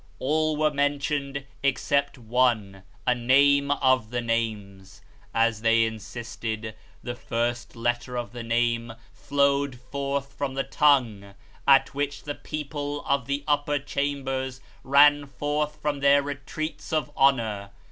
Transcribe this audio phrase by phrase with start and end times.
[0.17, 5.03] All were mentioned, except one, a name of the names.
[5.31, 11.35] As they insisted, the first letter of the name flowed forth from the tongue;
[11.67, 17.69] at which the people of the upper chambers ran forth from their retreats of honour.